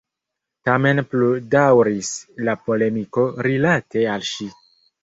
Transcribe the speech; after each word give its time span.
Tamen 0.69 1.01
pludaŭris 1.11 2.11
la 2.49 2.59
polemiko 2.65 3.31
rilate 3.51 4.07
al 4.17 4.31
ŝi. 4.35 4.55